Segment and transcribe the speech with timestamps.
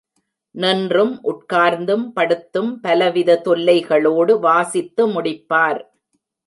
[0.55, 5.81] நின்றும், உட்கார்ந்தும், படுத்தும் பல வித தொல்லைகளோடு வாசித்து முடிப்பார்.